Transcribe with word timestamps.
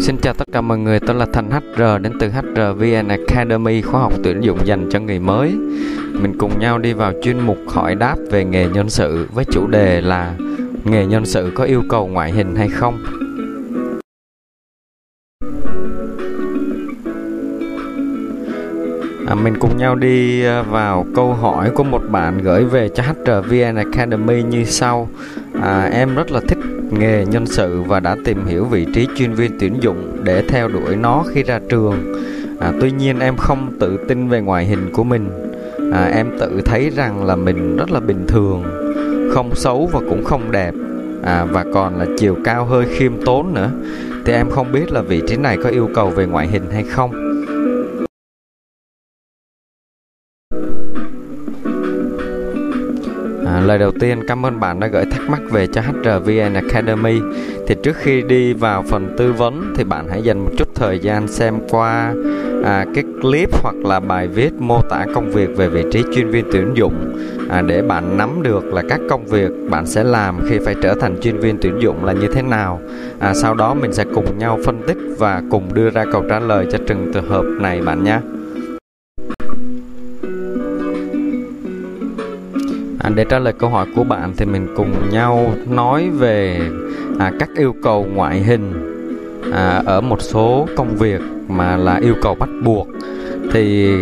Xin 0.00 0.16
chào 0.22 0.34
tất 0.34 0.44
cả 0.52 0.60
mọi 0.60 0.78
người, 0.78 1.00
tôi 1.00 1.16
là 1.16 1.26
Thành 1.32 1.50
HR 1.50 1.82
đến 2.02 2.12
từ 2.20 2.28
HRVN 2.28 3.08
Academy, 3.08 3.82
khóa 3.82 4.00
học 4.00 4.12
tuyển 4.24 4.40
dụng 4.40 4.58
dành 4.66 4.88
cho 4.90 5.00
người 5.00 5.18
mới. 5.18 5.54
Mình 6.12 6.38
cùng 6.38 6.58
nhau 6.58 6.78
đi 6.78 6.92
vào 6.92 7.12
chuyên 7.22 7.40
mục 7.40 7.58
hỏi 7.66 7.94
đáp 7.94 8.16
về 8.30 8.44
nghề 8.44 8.68
nhân 8.68 8.90
sự 8.90 9.28
với 9.32 9.44
chủ 9.44 9.66
đề 9.66 10.00
là 10.00 10.34
nghề 10.84 11.06
nhân 11.06 11.26
sự 11.26 11.52
có 11.54 11.64
yêu 11.64 11.82
cầu 11.88 12.06
ngoại 12.06 12.32
hình 12.32 12.56
hay 12.56 12.68
không? 12.68 13.04
À, 19.26 19.34
mình 19.34 19.54
cùng 19.60 19.76
nhau 19.76 19.94
đi 19.94 20.44
à, 20.44 20.62
vào 20.62 21.06
câu 21.14 21.34
hỏi 21.34 21.70
của 21.70 21.84
một 21.84 22.02
bạn 22.10 22.38
gửi 22.42 22.64
về 22.64 22.88
cho 22.88 23.02
HRVN 23.02 23.76
Academy 23.76 24.42
như 24.42 24.64
sau. 24.64 25.08
À, 25.62 25.90
em 25.92 26.14
rất 26.14 26.30
là 26.30 26.40
thích 26.48 26.58
nghề 26.90 27.26
nhân 27.26 27.46
sự 27.46 27.82
và 27.82 28.00
đã 28.00 28.16
tìm 28.24 28.46
hiểu 28.46 28.64
vị 28.64 28.86
trí 28.94 29.08
chuyên 29.16 29.32
viên 29.32 29.58
tuyển 29.60 29.82
dụng 29.82 30.20
để 30.24 30.42
theo 30.48 30.68
đuổi 30.68 30.96
nó 30.96 31.24
khi 31.32 31.42
ra 31.42 31.60
trường. 31.68 32.14
À, 32.60 32.72
tuy 32.80 32.90
nhiên 32.90 33.18
em 33.18 33.36
không 33.36 33.72
tự 33.80 33.96
tin 34.08 34.28
về 34.28 34.40
ngoại 34.40 34.64
hình 34.64 34.92
của 34.92 35.04
mình. 35.04 35.30
À, 35.92 36.10
em 36.14 36.30
tự 36.40 36.60
thấy 36.64 36.90
rằng 36.90 37.24
là 37.24 37.36
mình 37.36 37.76
rất 37.76 37.90
là 37.90 38.00
bình 38.00 38.26
thường, 38.28 38.62
không 39.34 39.54
xấu 39.54 39.90
và 39.92 40.00
cũng 40.08 40.24
không 40.24 40.50
đẹp. 40.50 40.74
À, 41.22 41.44
và 41.44 41.64
còn 41.74 41.98
là 41.98 42.06
chiều 42.18 42.36
cao 42.44 42.64
hơi 42.64 42.86
khiêm 42.90 43.12
tốn 43.24 43.54
nữa. 43.54 43.70
Thì 44.24 44.32
em 44.32 44.50
không 44.50 44.72
biết 44.72 44.92
là 44.92 45.02
vị 45.02 45.22
trí 45.26 45.36
này 45.36 45.58
có 45.64 45.70
yêu 45.70 45.88
cầu 45.94 46.10
về 46.10 46.26
ngoại 46.26 46.46
hình 46.46 46.70
hay 46.72 46.82
không. 46.82 47.25
Lời 53.66 53.78
đầu 53.78 53.92
tiên 54.00 54.26
cảm 54.28 54.46
ơn 54.46 54.60
bạn 54.60 54.80
đã 54.80 54.86
gửi 54.86 55.04
thắc 55.10 55.30
mắc 55.30 55.40
về 55.50 55.66
cho 55.66 55.80
HRVN 55.80 56.54
Academy. 56.54 57.20
Thì 57.66 57.74
trước 57.82 57.96
khi 57.96 58.22
đi 58.22 58.52
vào 58.52 58.84
phần 58.88 59.14
tư 59.18 59.32
vấn 59.32 59.74
thì 59.76 59.84
bạn 59.84 60.08
hãy 60.10 60.22
dành 60.22 60.44
một 60.44 60.50
chút 60.58 60.68
thời 60.74 60.98
gian 60.98 61.28
xem 61.28 61.54
qua 61.70 62.14
à, 62.64 62.86
cái 62.94 63.04
clip 63.22 63.48
hoặc 63.62 63.74
là 63.74 64.00
bài 64.00 64.28
viết 64.28 64.52
mô 64.58 64.82
tả 64.82 65.06
công 65.14 65.30
việc 65.30 65.56
về 65.56 65.68
vị 65.68 65.84
trí 65.92 66.02
chuyên 66.14 66.30
viên 66.30 66.44
tuyển 66.52 66.74
dụng 66.74 67.16
à, 67.48 67.62
để 67.62 67.82
bạn 67.82 68.16
nắm 68.16 68.42
được 68.42 68.64
là 68.64 68.82
các 68.88 69.00
công 69.08 69.26
việc 69.26 69.50
bạn 69.70 69.86
sẽ 69.86 70.04
làm 70.04 70.40
khi 70.48 70.58
phải 70.58 70.74
trở 70.82 70.94
thành 71.00 71.20
chuyên 71.20 71.38
viên 71.38 71.58
tuyển 71.62 71.78
dụng 71.80 72.04
là 72.04 72.12
như 72.12 72.28
thế 72.34 72.42
nào. 72.42 72.80
À, 73.18 73.34
sau 73.34 73.54
đó 73.54 73.74
mình 73.74 73.92
sẽ 73.92 74.04
cùng 74.14 74.38
nhau 74.38 74.58
phân 74.64 74.82
tích 74.86 74.98
và 75.18 75.42
cùng 75.50 75.74
đưa 75.74 75.90
ra 75.90 76.04
câu 76.12 76.22
trả 76.28 76.38
lời 76.40 76.66
cho 76.72 76.78
từng 76.86 77.10
trường 77.14 77.28
hợp 77.28 77.44
này 77.60 77.82
bạn 77.82 78.04
nhé. 78.04 78.20
À, 83.06 83.10
để 83.14 83.24
trả 83.24 83.38
lời 83.38 83.52
câu 83.58 83.70
hỏi 83.70 83.86
của 83.96 84.04
bạn 84.04 84.32
thì 84.36 84.44
mình 84.44 84.66
cùng 84.76 84.92
nhau 85.10 85.54
nói 85.68 86.10
về 86.10 86.60
à, 87.18 87.32
các 87.38 87.48
yêu 87.56 87.74
cầu 87.82 88.06
ngoại 88.14 88.42
hình 88.42 88.72
à, 89.52 89.82
ở 89.86 90.00
một 90.00 90.22
số 90.22 90.68
công 90.76 90.96
việc 90.96 91.20
mà 91.48 91.76
là 91.76 91.96
yêu 91.96 92.14
cầu 92.22 92.34
bắt 92.34 92.48
buộc. 92.64 92.88
Thì 93.52 93.92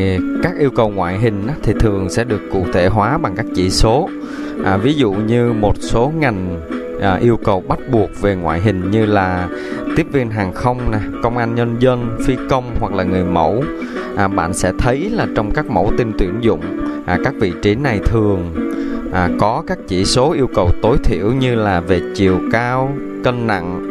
các 0.43 0.53
yêu 0.59 0.71
cầu 0.71 0.89
ngoại 0.89 1.19
hình 1.19 1.47
á, 1.47 1.55
thì 1.63 1.73
thường 1.81 2.11
sẽ 2.11 2.25
được 2.25 2.41
cụ 2.53 2.67
thể 2.73 2.87
hóa 2.87 3.19
bằng 3.19 3.35
các 3.37 3.47
chỉ 3.55 3.71
số. 3.71 4.09
À, 4.65 4.77
ví 4.77 4.95
dụ 4.95 5.13
như 5.13 5.53
một 5.53 5.77
số 5.81 6.13
ngành 6.19 6.61
à, 7.01 7.15
yêu 7.15 7.37
cầu 7.45 7.61
bắt 7.69 7.79
buộc 7.93 8.11
về 8.21 8.37
ngoại 8.37 8.61
hình 8.61 8.91
như 8.91 9.07
là 9.07 9.49
tiếp 9.97 10.07
viên 10.13 10.31
hàng 10.31 10.53
không 10.53 10.81
nè 10.93 10.99
công 11.23 11.37
an 11.37 11.55
nhân 11.55 11.77
dân 11.79 12.17
phi 12.27 12.37
công 12.51 12.65
hoặc 12.81 12.93
là 12.93 13.05
người 13.05 13.25
mẫu. 13.25 13.65
À, 14.17 14.29
bạn 14.29 14.55
sẽ 14.55 14.73
thấy 14.79 15.11
là 15.11 15.27
trong 15.37 15.51
các 15.51 15.67
mẫu 15.67 15.93
tin 15.99 16.13
tuyển 16.19 16.35
dụng 16.41 16.61
à, 17.07 17.19
các 17.25 17.35
vị 17.41 17.53
trí 17.63 17.75
này 17.75 18.01
thường 18.05 18.71
à, 19.15 19.31
có 19.39 19.63
các 19.67 19.79
chỉ 19.89 20.05
số 20.05 20.33
yêu 20.33 20.47
cầu 20.55 20.71
tối 20.83 20.97
thiểu 21.05 21.33
như 21.33 21.55
là 21.55 21.81
về 21.81 22.01
chiều 22.15 22.41
cao 22.53 22.93
cân 23.25 23.47
nặng 23.47 23.91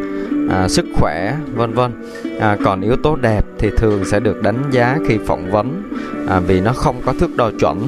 à, 0.50 0.68
sức 0.68 0.86
khỏe 0.94 1.36
vân 1.56 1.74
vân. 1.74 1.92
À, 2.40 2.58
còn 2.64 2.82
yếu 2.82 2.96
tố 2.96 3.16
đẹp 3.16 3.46
thì 3.60 3.70
thường 3.78 4.06
sẽ 4.06 4.20
được 4.20 4.42
đánh 4.42 4.64
giá 4.72 4.98
khi 5.08 5.18
phỏng 5.26 5.52
vấn 5.52 5.84
à, 6.28 6.40
vì 6.40 6.62
nó 6.62 6.74
không 6.74 7.02
có 7.06 7.14
thước 7.20 7.38
đo 7.38 7.52
chuẩn. 7.60 7.80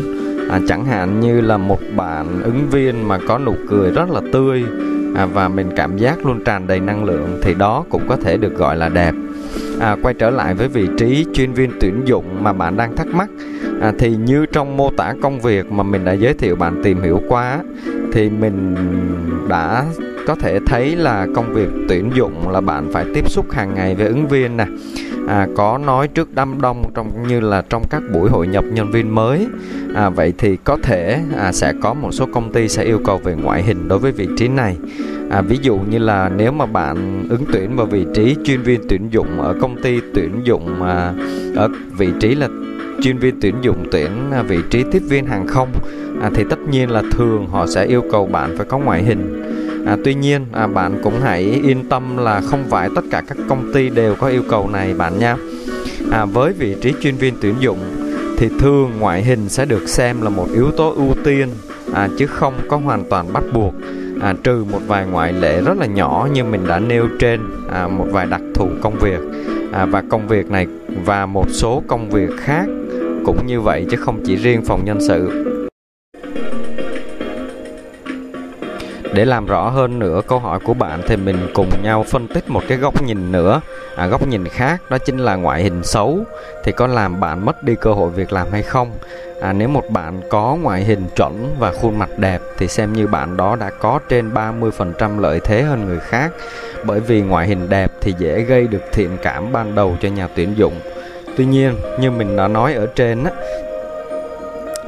À, 0.49 0.60
chẳng 0.67 0.86
hạn 0.86 1.20
như 1.20 1.42
là 1.42 1.58
một 1.58 1.80
bạn 1.95 2.42
ứng 2.43 2.67
viên 2.71 3.08
mà 3.08 3.20
có 3.27 3.37
nụ 3.37 3.55
cười 3.70 3.92
rất 3.92 4.10
là 4.10 4.21
tươi 4.33 4.64
à, 5.15 5.26
và 5.26 5.48
mình 5.48 5.70
cảm 5.76 5.98
giác 5.98 6.26
luôn 6.26 6.43
tràn 6.43 6.67
đầy 6.67 6.80
năng 6.80 7.05
lượng 7.05 7.39
thì 7.42 7.54
đó 7.54 7.83
cũng 7.89 8.02
có 8.08 8.15
thể 8.15 8.37
được 8.37 8.55
gọi 8.55 8.76
là 8.76 8.89
đẹp. 8.89 9.14
À, 9.80 9.95
quay 10.02 10.14
trở 10.14 10.30
lại 10.30 10.54
với 10.54 10.67
vị 10.67 10.87
trí 10.98 11.26
chuyên 11.33 11.54
viên 11.54 11.71
tuyển 11.81 12.02
dụng 12.05 12.43
mà 12.43 12.54
bạn 12.54 12.77
đang 12.77 12.95
thắc 12.95 13.08
mắc 13.08 13.30
à, 13.81 13.93
thì 13.99 14.15
như 14.15 14.45
trong 14.45 14.77
mô 14.77 14.91
tả 14.97 15.13
công 15.21 15.39
việc 15.39 15.71
mà 15.71 15.83
mình 15.83 16.05
đã 16.05 16.13
giới 16.13 16.33
thiệu 16.33 16.55
bạn 16.55 16.81
tìm 16.83 17.02
hiểu 17.02 17.21
qua 17.27 17.59
thì 18.13 18.30
mình 18.30 18.75
đã 19.49 19.86
có 20.27 20.36
thể 20.36 20.59
thấy 20.65 20.95
là 20.95 21.27
công 21.36 21.53
việc 21.53 21.69
tuyển 21.89 22.11
dụng 22.15 22.49
là 22.49 22.61
bạn 22.61 22.89
phải 22.93 23.05
tiếp 23.13 23.30
xúc 23.30 23.52
hàng 23.52 23.75
ngày 23.75 23.95
với 23.95 24.08
ứng 24.08 24.27
viên 24.27 24.58
nè. 24.58 24.65
À, 25.27 25.47
có 25.55 25.77
nói 25.77 26.08
trước 26.08 26.30
đám 26.36 26.61
đông 26.61 26.91
trong 26.95 27.27
như 27.27 27.39
là 27.39 27.63
trong 27.69 27.83
các 27.89 28.03
buổi 28.13 28.30
hội 28.30 28.47
nhập 28.47 28.63
nhân 28.71 28.91
viên 28.91 29.15
mới. 29.15 29.47
À, 29.95 30.09
vậy 30.09 30.33
thì 30.37 30.57
có 30.63 30.77
thể 30.83 31.19
à, 31.37 31.52
sẽ 31.52 31.73
có 31.81 31.93
một 31.93 32.11
số 32.11 32.25
công 32.33 32.53
ty 32.53 32.67
sẽ 32.67 32.83
yêu 32.83 32.99
cầu 33.05 33.17
về 33.17 33.36
ngoại 33.36 33.63
hình 33.63 33.87
đối 33.87 33.99
với 33.99 34.11
vị 34.11 34.27
trí 34.37 34.47
này. 34.47 34.77
À, 35.30 35.42
ví 35.42 35.57
dụ 35.61 35.77
như 35.77 35.97
là 35.97 36.30
nếu 36.30 36.52
mà 36.52 36.65
bạn 36.65 37.25
ứng 37.30 37.45
tuyển 37.53 37.75
vào 37.75 37.86
vị 37.86 38.05
trí 38.15 38.36
chuyên 38.45 38.61
viên 38.61 38.81
tuyển 38.89 39.07
dụng 39.09 39.42
ở 39.42 39.55
công 39.61 39.81
ty 39.81 39.99
tuyển 40.13 40.42
dụng 40.43 40.83
à, 40.83 41.13
ở 41.55 41.69
vị 41.97 42.09
trí 42.19 42.36
là 42.36 42.47
chuyên 43.02 43.17
viên 43.17 43.39
tuyển 43.42 43.56
dụng 43.61 43.86
tuyển 43.92 44.10
à, 44.32 44.42
vị 44.42 44.60
trí 44.70 44.83
tiếp 44.92 45.02
viên 45.10 45.26
hàng 45.26 45.48
không 45.48 45.70
à, 46.22 46.30
thì 46.36 46.44
tất 46.50 46.60
nhiên 46.70 46.92
là 46.92 47.04
thường 47.11 47.48
họ 47.48 47.67
sẽ 47.67 47.86
yêu 47.86 48.04
cầu 48.11 48.26
bạn 48.26 48.58
phải 48.58 48.66
có 48.70 48.78
ngoại 48.78 49.04
hình. 49.04 49.42
À, 49.86 49.98
tuy 50.04 50.14
nhiên 50.14 50.45
à, 50.52 50.67
bạn 50.67 51.00
cũng 51.04 51.22
hãy 51.22 51.42
yên 51.64 51.89
tâm 51.89 52.17
là 52.17 52.42
không 52.42 52.64
phải 52.70 52.89
tất 52.95 53.02
cả 53.11 53.23
các 53.28 53.38
công 53.50 53.73
ty 53.73 53.89
đều 53.89 54.16
có 54.16 54.28
yêu 54.28 54.44
cầu 54.50 54.70
này 54.70 54.94
bạn 54.94 55.20
nha. 55.20 55.36
À, 56.11 56.26
với 56.26 56.54
vị 56.54 56.76
trí 56.82 56.94
chuyên 57.02 57.16
viên 57.16 57.34
tuyển 57.42 57.55
dụng 57.60 57.80
thì 58.38 58.50
thường 58.60 58.92
ngoại 59.00 59.23
hình 59.23 59.50
sẽ 59.50 59.66
được 59.66 59.89
xem 59.89 60.22
là 60.22 60.30
một 60.30 60.48
yếu 60.54 60.72
tố 60.72 60.94
ưu 60.94 61.14
tiên 61.23 61.50
à, 61.94 62.10
chứ 62.17 62.28
không 62.28 62.54
có 62.70 62.78
hoàn 62.78 63.04
toàn 63.10 63.34
bắt 63.34 63.44
buộc. 63.54 63.73
À, 64.22 64.34
trừ 64.44 64.64
một 64.72 64.80
vài 64.88 65.05
ngoại 65.05 65.34
lệ 65.34 65.61
rất 65.61 65.78
là 65.78 65.86
nhỏ 65.86 66.28
như 66.34 66.44
mình 66.44 66.67
đã 66.67 66.80
nêu 66.80 67.08
trên 67.20 67.39
à, 67.72 67.88
một 67.88 68.08
vài 68.11 68.26
đặc 68.26 68.42
thù 68.54 68.70
công 68.82 69.00
việc 69.00 69.20
à, 69.75 69.86
và 69.86 70.03
công 70.09 70.27
việc 70.27 70.52
này 70.52 70.67
và 71.05 71.25
một 71.25 71.49
số 71.49 71.83
công 71.87 72.09
việc 72.09 72.30
khác 72.37 72.65
cũng 73.25 73.47
như 73.47 73.61
vậy 73.61 73.86
chứ 73.91 73.97
không 73.97 74.19
chỉ 74.25 74.36
riêng 74.36 74.61
phòng 74.65 74.86
nhân 74.86 74.97
sự. 75.08 75.52
Để 79.15 79.26
làm 79.26 79.45
rõ 79.45 79.70
hơn 79.70 79.99
nữa 79.99 80.21
câu 80.27 80.39
hỏi 80.39 80.59
của 80.59 80.73
bạn 80.73 81.02
thì 81.08 81.15
mình 81.17 81.48
cùng 81.53 81.70
nhau 81.83 82.03
phân 82.03 82.27
tích 82.27 82.49
một 82.49 82.64
cái 82.67 82.77
góc 82.77 83.03
nhìn 83.03 83.31
nữa. 83.31 83.61
À, 83.95 84.08
góc 84.08 84.27
nhìn 84.27 84.48
khác 84.48 84.81
đó 84.89 84.98
chính 84.98 85.17
là 85.17 85.36
ngoại 85.36 85.64
hình 85.64 85.83
xấu. 85.83 86.20
Thì 86.64 86.71
có 86.71 86.87
làm 86.87 87.20
bạn 87.20 87.45
mất 87.45 87.64
đi 87.64 87.75
cơ 87.81 87.93
hội 87.93 88.09
việc 88.09 88.33
làm 88.33 88.48
hay 88.52 88.64
không? 88.64 88.92
À, 89.42 89.54
nếu 89.54 89.67
một 89.67 89.89
bạn 89.89 90.21
có 90.30 90.58
ngoại 90.61 90.83
hình 90.83 91.08
chuẩn 91.15 91.55
và 91.59 91.71
khuôn 91.71 91.99
mặt 91.99 92.09
đẹp 92.17 92.42
thì 92.58 92.67
xem 92.67 92.93
như 92.93 93.08
bạn 93.08 93.37
đó 93.37 93.55
đã 93.55 93.70
có 93.80 93.99
trên 94.09 94.33
30% 94.33 95.20
lợi 95.20 95.39
thế 95.43 95.61
hơn 95.61 95.86
người 95.86 95.99
khác. 95.99 96.31
Bởi 96.83 96.99
vì 96.99 97.21
ngoại 97.21 97.48
hình 97.48 97.70
đẹp 97.70 97.92
thì 98.02 98.14
dễ 98.17 98.42
gây 98.42 98.67
được 98.67 98.83
thiện 98.92 99.17
cảm 99.21 99.52
ban 99.52 99.75
đầu 99.75 99.98
cho 100.02 100.09
nhà 100.09 100.27
tuyển 100.36 100.58
dụng. 100.58 100.73
Tuy 101.37 101.45
nhiên 101.45 101.75
như 101.99 102.11
mình 102.11 102.36
đã 102.36 102.48
nói 102.48 102.73
ở 102.73 102.87
trên 102.95 103.23
á, 103.23 103.31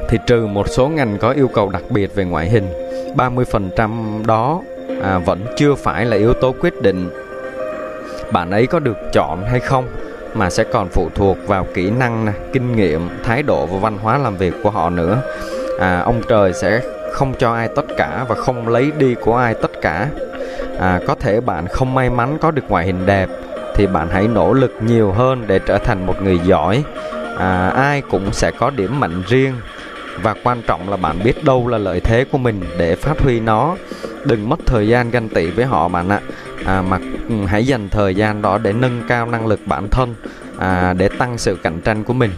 thì 0.08 0.18
trừ 0.26 0.46
một 0.46 0.68
số 0.68 0.88
ngành 0.88 1.18
có 1.18 1.30
yêu 1.30 1.48
cầu 1.54 1.70
đặc 1.70 1.82
biệt 1.90 2.14
về 2.14 2.24
ngoại 2.24 2.48
hình 2.48 2.87
30% 3.16 4.26
đó 4.26 4.60
à, 5.02 5.18
vẫn 5.18 5.44
chưa 5.56 5.74
phải 5.74 6.04
là 6.04 6.16
yếu 6.16 6.32
tố 6.32 6.54
quyết 6.60 6.82
định 6.82 7.10
bạn 8.32 8.50
ấy 8.50 8.66
có 8.66 8.78
được 8.78 8.96
chọn 9.12 9.44
hay 9.50 9.60
không 9.60 9.88
mà 10.34 10.50
sẽ 10.50 10.64
còn 10.64 10.88
phụ 10.88 11.10
thuộc 11.14 11.36
vào 11.46 11.66
kỹ 11.74 11.90
năng 11.90 12.24
nè, 12.24 12.32
kinh 12.52 12.76
nghiệm, 12.76 13.08
thái 13.24 13.42
độ 13.42 13.66
và 13.66 13.78
văn 13.78 13.98
hóa 13.98 14.18
làm 14.18 14.36
việc 14.36 14.54
của 14.62 14.70
họ 14.70 14.90
nữa. 14.90 15.22
À, 15.80 16.00
ông 16.00 16.22
trời 16.28 16.52
sẽ 16.52 16.80
không 17.12 17.34
cho 17.38 17.54
ai 17.54 17.68
tất 17.76 17.84
cả 17.96 18.24
và 18.28 18.34
không 18.34 18.68
lấy 18.68 18.92
đi 18.98 19.14
của 19.14 19.36
ai 19.36 19.54
tất 19.54 19.70
cả. 19.82 20.08
À, 20.78 21.00
có 21.06 21.14
thể 21.14 21.40
bạn 21.40 21.66
không 21.66 21.94
may 21.94 22.10
mắn 22.10 22.38
có 22.40 22.50
được 22.50 22.62
ngoại 22.68 22.86
hình 22.86 23.06
đẹp 23.06 23.28
thì 23.74 23.86
bạn 23.86 24.08
hãy 24.10 24.28
nỗ 24.28 24.52
lực 24.52 24.72
nhiều 24.80 25.12
hơn 25.12 25.44
để 25.46 25.58
trở 25.66 25.78
thành 25.78 26.06
một 26.06 26.22
người 26.22 26.38
giỏi. 26.38 26.84
À, 27.36 27.68
ai 27.68 28.02
cũng 28.10 28.32
sẽ 28.32 28.50
có 28.50 28.70
điểm 28.70 29.00
mạnh 29.00 29.22
riêng 29.28 29.54
và 30.22 30.34
quan 30.44 30.62
trọng 30.66 30.90
là 30.90 30.96
bạn 30.96 31.22
biết 31.24 31.44
đâu 31.44 31.68
là 31.68 31.78
lợi 31.78 32.00
thế 32.00 32.24
của 32.24 32.38
mình 32.38 32.60
để 32.78 32.96
phát 32.96 33.20
huy 33.20 33.40
nó. 33.40 33.76
Đừng 34.24 34.48
mất 34.48 34.58
thời 34.66 34.88
gian 34.88 35.10
ganh 35.10 35.28
tị 35.28 35.50
với 35.50 35.64
họ 35.64 35.88
bạn 35.88 36.08
ạ. 36.08 36.20
À, 36.64 36.82
mà 36.82 36.98
ừ, 37.28 37.34
hãy 37.46 37.66
dành 37.66 37.88
thời 37.88 38.14
gian 38.14 38.42
đó 38.42 38.58
để 38.58 38.72
nâng 38.72 39.02
cao 39.08 39.26
năng 39.26 39.46
lực 39.46 39.60
bản 39.66 39.88
thân 39.88 40.14
à, 40.58 40.92
để 40.92 41.08
tăng 41.08 41.38
sự 41.38 41.58
cạnh 41.62 41.80
tranh 41.80 42.04
của 42.04 42.12
mình. 42.12 42.30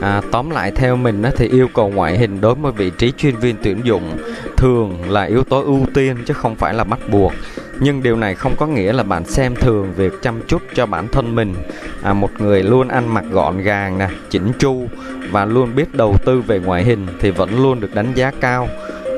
À, 0.00 0.22
tóm 0.30 0.50
lại 0.50 0.70
theo 0.70 0.96
mình 0.96 1.22
á, 1.22 1.30
thì 1.36 1.48
yêu 1.48 1.68
cầu 1.74 1.88
ngoại 1.88 2.18
hình 2.18 2.40
đối 2.40 2.54
với 2.54 2.72
vị 2.72 2.90
trí 2.90 3.12
chuyên 3.12 3.36
viên 3.36 3.56
tuyển 3.62 3.80
dụng 3.84 4.18
thường 4.56 5.10
là 5.10 5.22
yếu 5.22 5.44
tố 5.44 5.62
ưu 5.62 5.86
tiên 5.94 6.16
chứ 6.26 6.34
không 6.34 6.54
phải 6.54 6.74
là 6.74 6.84
bắt 6.84 6.98
buộc 7.10 7.32
nhưng 7.80 8.02
điều 8.02 8.16
này 8.16 8.34
không 8.34 8.56
có 8.56 8.66
nghĩa 8.66 8.92
là 8.92 9.02
bạn 9.02 9.24
xem 9.24 9.54
thường 9.54 9.92
việc 9.96 10.12
chăm 10.22 10.40
chút 10.48 10.62
cho 10.74 10.86
bản 10.86 11.08
thân 11.08 11.34
mình. 11.34 11.54
À, 12.02 12.12
một 12.12 12.30
người 12.38 12.62
luôn 12.62 12.88
ăn 12.88 13.14
mặc 13.14 13.24
gọn 13.30 13.62
gàng 13.62 13.98
nè 13.98 14.08
chỉnh 14.30 14.52
chu 14.58 14.86
và 15.30 15.44
luôn 15.44 15.74
biết 15.74 15.94
đầu 15.94 16.16
tư 16.24 16.40
về 16.40 16.58
ngoại 16.58 16.84
hình 16.84 17.06
thì 17.20 17.30
vẫn 17.30 17.62
luôn 17.62 17.80
được 17.80 17.94
đánh 17.94 18.12
giá 18.14 18.32
cao. 18.40 18.68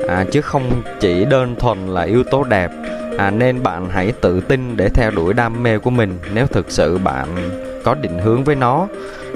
À, 0.07 0.25
chứ 0.31 0.41
không 0.41 0.81
chỉ 0.99 1.25
đơn 1.25 1.55
thuần 1.59 1.87
là 1.87 2.01
yếu 2.01 2.23
tố 2.23 2.43
đẹp. 2.43 2.71
À, 3.17 3.31
nên 3.31 3.63
bạn 3.63 3.89
hãy 3.89 4.11
tự 4.21 4.41
tin 4.41 4.77
để 4.77 4.89
theo 4.89 5.11
đuổi 5.11 5.33
đam 5.33 5.63
mê 5.63 5.77
của 5.77 5.89
mình 5.89 6.19
nếu 6.33 6.47
thực 6.47 6.71
sự 6.71 6.97
bạn 6.97 7.27
có 7.83 7.95
định 7.95 8.19
hướng 8.19 8.43
với 8.43 8.55
nó. 8.55 8.87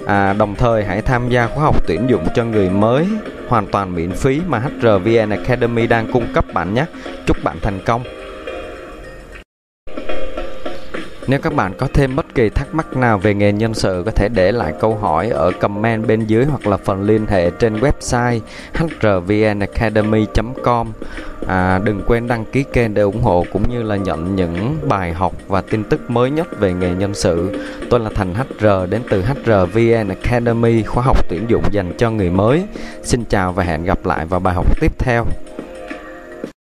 À, 0.06 0.34
đồng 0.34 0.56
thời 0.56 0.84
hãy 0.84 1.02
tham 1.02 1.30
gia 1.30 1.48
khóa 1.48 1.64
học 1.64 1.88
tuyển 1.88 2.10
dụng 2.10 2.28
cho 2.36 2.46
người 2.46 2.70
mới 2.70 3.08
hoàn 3.48 3.68
toàn 3.68 3.96
miễn 3.96 4.12
phí 4.12 4.42
mà 4.48 4.60
HRVN 4.60 5.30
Academy 5.30 5.88
đang 5.88 6.12
cung 6.12 6.26
cấp 6.34 6.46
bạn 6.54 6.74
nhé. 6.74 6.86
Chúc 7.26 7.38
bạn 7.44 7.58
thành 7.62 7.80
công 7.86 8.04
nếu 11.28 11.40
các 11.40 11.56
bạn 11.56 11.74
có 11.78 11.88
thêm 11.94 12.16
bất 12.16 12.36
kỳ 12.36 12.50
thắc 12.50 12.76
mắc 12.76 12.98
nào 12.98 13.18
về 13.18 13.34
nghề 13.34 13.52
nhân 13.52 13.74
sự 13.74 14.04
có 14.06 14.12
thể 14.12 14.30
để 14.30 14.52
lại 14.52 14.74
câu 14.80 14.96
hỏi 14.96 15.30
ở 15.30 15.52
comment 15.52 16.08
bên 16.08 16.26
dưới 16.26 16.46
hoặc 16.46 16.68
là 16.68 16.78
phần 16.78 17.04
liên 17.04 17.26
hệ 17.26 17.50
trên 17.50 17.80
website 17.80 18.40
hrvnacademy.com 18.74 20.92
à, 21.48 21.80
Đừng 21.84 22.02
quên 22.08 22.28
đăng 22.28 22.46
ký 22.46 22.64
kênh 22.74 22.94
để 22.94 23.02
ủng 23.02 23.22
hộ 23.22 23.46
cũng 23.54 23.70
như 23.70 23.84
là 23.84 23.96
nhận 23.96 24.36
những 24.36 24.78
bài 24.88 25.14
học 25.14 25.34
và 25.48 25.62
tin 25.62 25.84
tức 25.84 26.10
mới 26.10 26.32
nhất 26.32 26.60
về 26.60 26.74
nghề 26.74 26.96
nhân 26.96 27.14
sự. 27.14 27.60
Tôi 27.90 28.00
là 28.00 28.10
Thành 28.16 28.36
HR 28.36 28.68
đến 28.90 29.02
từ 29.10 29.24
HRVN 29.24 30.08
Academy 30.08 30.84
khóa 30.84 31.04
học 31.04 31.30
tuyển 31.30 31.46
dụng 31.48 31.64
dành 31.72 31.94
cho 31.98 32.12
người 32.12 32.30
mới. 32.30 32.64
Xin 33.04 33.24
chào 33.30 33.54
và 33.54 33.64
hẹn 33.64 33.84
gặp 33.84 34.06
lại 34.06 34.26
vào 34.26 34.40
bài 34.40 34.54
học 34.54 34.82
tiếp 34.82 34.92
theo. 35.00 35.26